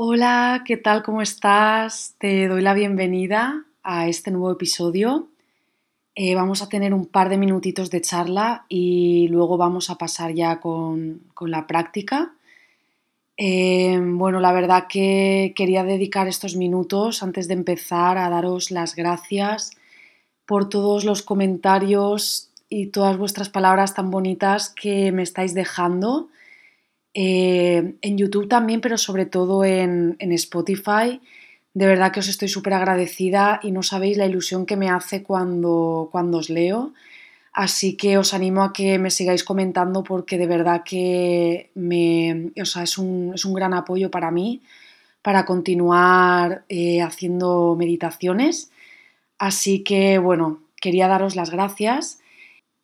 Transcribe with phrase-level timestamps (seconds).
[0.00, 1.02] Hola, ¿qué tal?
[1.02, 2.14] ¿Cómo estás?
[2.18, 5.26] Te doy la bienvenida a este nuevo episodio.
[6.14, 10.34] Eh, vamos a tener un par de minutitos de charla y luego vamos a pasar
[10.34, 12.32] ya con, la práctica.
[13.36, 18.94] Eh, bueno, la verdad que quería dedicar estos minutos antes de empezar a daros las
[18.94, 19.72] gracias
[20.46, 26.28] por todos los comentarios y todas vuestras palabras tan bonitas que me estáis dejando
[27.20, 31.20] eh, en YouTube también, pero sobre todo en, Spotify.
[31.74, 35.24] De verdad que os estoy súper agradecida y no sabéis la ilusión que me hace
[35.24, 36.94] cuando, cuando os leo.
[37.52, 42.98] Así que os animo a que me sigáis comentando porque de verdad que me, es,
[42.98, 44.62] un, gran apoyo para mí
[45.20, 48.70] para continuar eh, haciendo meditaciones.
[49.38, 52.20] Así que bueno, quería daros las gracias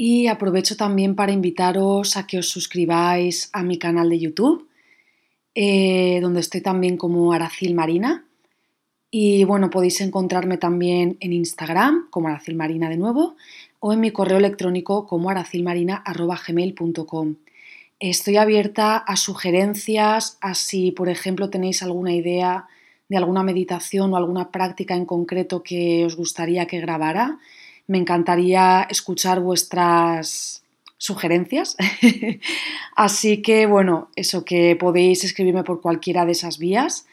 [0.00, 4.68] y aprovecho también para invitaros a que os suscribáis a mi canal de YouTube,
[5.56, 8.24] eh, donde estoy también como Aracil Marina.
[9.10, 13.34] Y bueno, podéis encontrarme también en Instagram como Aracil Marina de nuevo
[13.80, 17.34] o en mi correo electrónico como aracilmarina.gmail.com.
[17.98, 22.68] Estoy abierta a sugerencias, a si por ejemplo tenéis alguna idea
[23.08, 27.40] de alguna meditación o alguna práctica en concreto que os gustaría que grabara
[27.88, 30.62] me encantaría escuchar vuestras
[30.98, 31.76] sugerencias.
[32.96, 37.06] Así que bueno, eso que podéis escribirme por cualquiera de esas vías.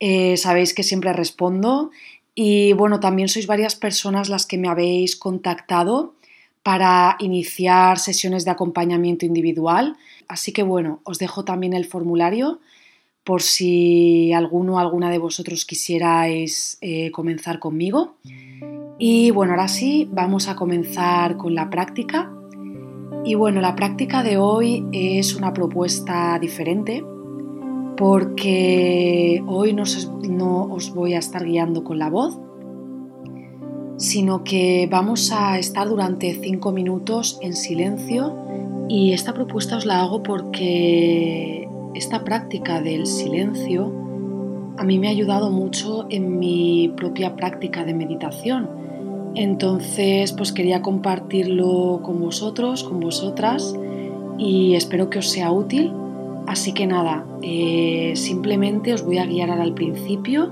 [0.00, 1.90] Eh, sabéis que siempre respondo.
[2.34, 6.14] Y bueno, también sois varias personas las que me habéis contactado
[6.62, 9.96] para iniciar sesiones de acompañamiento individual.
[10.28, 12.60] Así que bueno, os dejo también el formulario
[13.24, 18.16] por si alguno o alguna de vosotros quisierais eh, comenzar conmigo.
[18.98, 22.32] Y bueno, ahora sí, vamos a comenzar con la práctica.
[23.24, 27.04] Y bueno, la práctica de hoy es una propuesta diferente
[27.96, 29.82] porque hoy no
[30.70, 32.38] os, voy a estar guiando con la voz,
[33.96, 38.36] sino que vamos a estar durante cinco minutos en silencio
[38.88, 43.92] y esta propuesta os la hago porque esta práctica del silencio
[44.76, 48.83] a mí me ha ayudado mucho en mi propia práctica de meditación
[49.34, 53.74] entonces, pues quería compartirlo con vosotros, con vosotras
[54.38, 55.92] y espero que os sea útil.
[56.46, 60.50] Así que nada, eh, simplemente os voy a guiar al principio,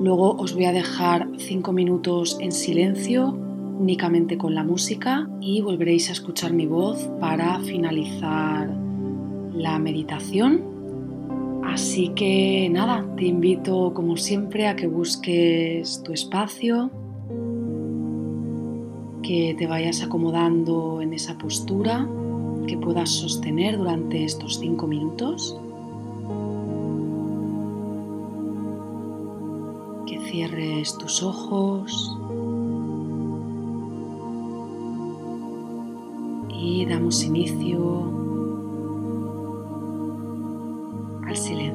[0.00, 3.36] luego os voy a dejar cinco minutos en silencio,
[3.78, 8.70] únicamente con la música y volveréis a escuchar mi voz para finalizar
[9.54, 10.62] la meditación.
[11.64, 16.90] Así que nada, te invito como siempre a que busques tu espacio,
[19.22, 22.08] que te vayas acomodando en esa postura
[22.66, 25.58] que puedas sostener durante estos cinco minutos.
[30.06, 32.16] Que cierres tus ojos.
[36.50, 38.12] Y damos inicio
[41.26, 41.71] al silencio.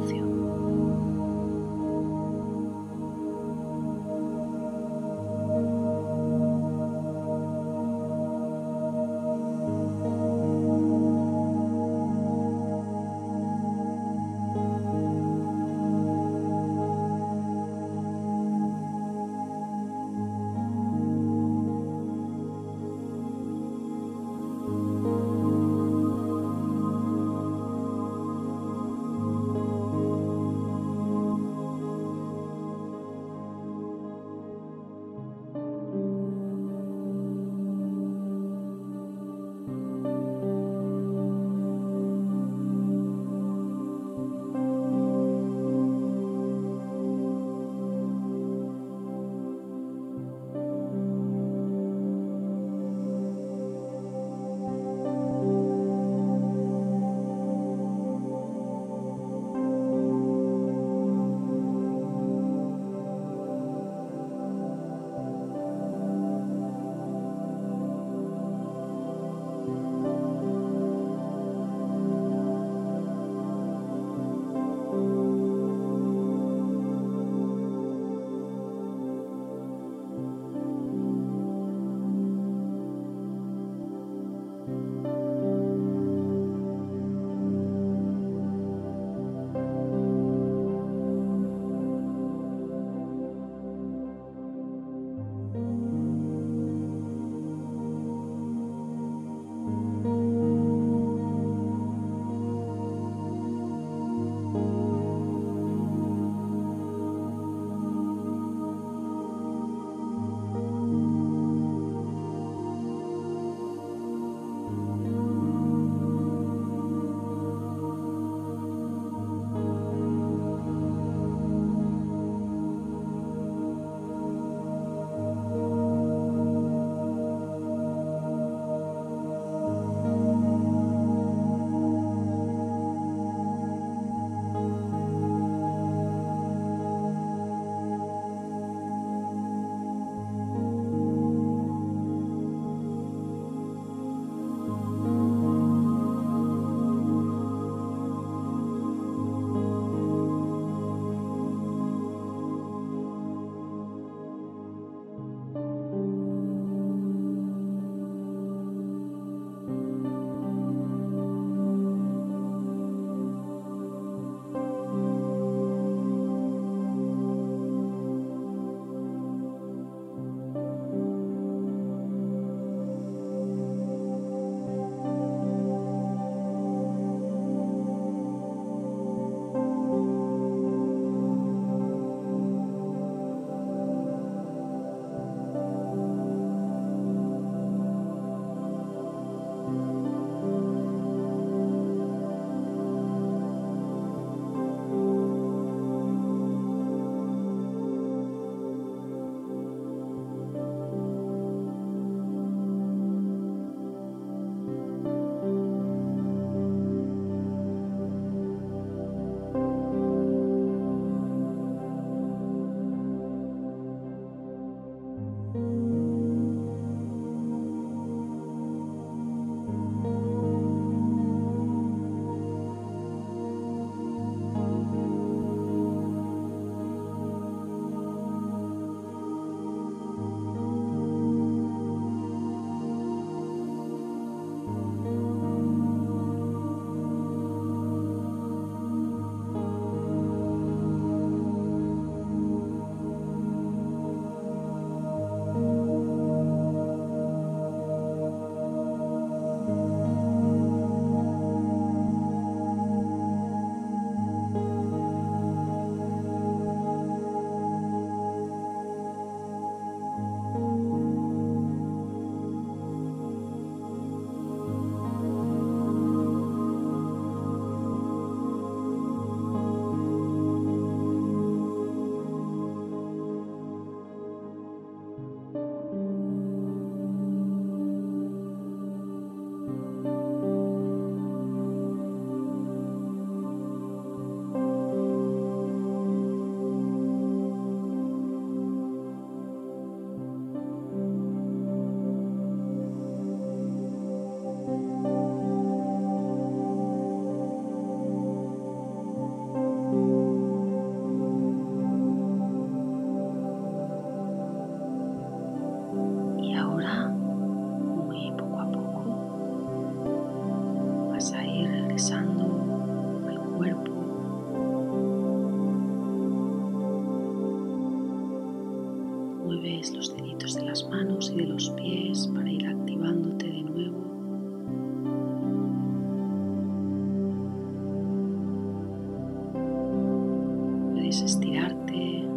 [331.08, 332.28] Puedes estirarte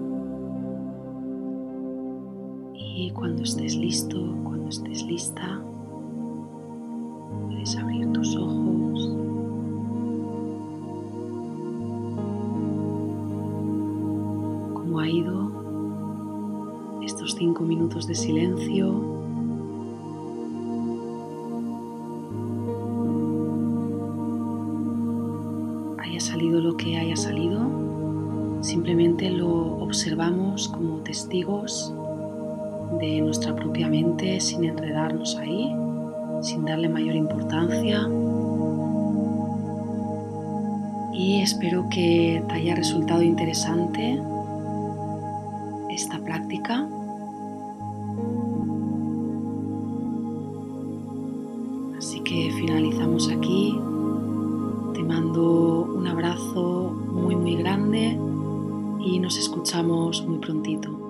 [2.73, 5.61] y cuando estés listo, cuando estés lista,
[7.49, 9.09] puedes abrir tus ojos.
[14.75, 15.51] ¿Cómo ha ido
[17.03, 19.19] estos cinco minutos de silencio?
[26.21, 27.90] salido lo que haya salido,
[28.61, 31.93] simplemente lo observamos como testigos
[32.99, 35.75] de nuestra propia mente sin enredarnos ahí,
[36.43, 38.09] sin darle mayor importancia.
[41.13, 44.21] Y espero que te haya resultado interesante
[45.91, 46.89] esta práctica.
[59.63, 61.10] Escuchamos muy prontito.